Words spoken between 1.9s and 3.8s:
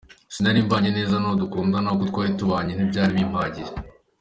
uko twari tubanye ntibyari bimpagije”.